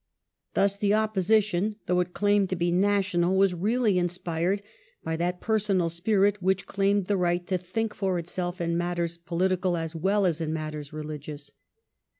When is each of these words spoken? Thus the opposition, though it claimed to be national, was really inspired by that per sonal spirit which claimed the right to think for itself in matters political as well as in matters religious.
Thus 0.55 0.77
the 0.77 0.95
opposition, 0.95 1.75
though 1.85 1.99
it 1.99 2.11
claimed 2.11 2.49
to 2.49 2.55
be 2.55 2.71
national, 2.71 3.37
was 3.37 3.53
really 3.53 3.99
inspired 3.99 4.63
by 5.03 5.15
that 5.17 5.39
per 5.41 5.59
sonal 5.59 5.91
spirit 5.91 6.41
which 6.41 6.65
claimed 6.65 7.05
the 7.05 7.17
right 7.17 7.45
to 7.45 7.59
think 7.59 7.93
for 7.93 8.17
itself 8.17 8.59
in 8.59 8.75
matters 8.75 9.17
political 9.19 9.77
as 9.77 9.93
well 9.95 10.25
as 10.25 10.41
in 10.41 10.51
matters 10.51 10.91
religious. 10.91 11.51